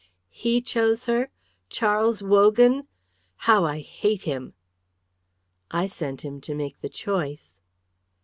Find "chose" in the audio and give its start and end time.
0.63-1.05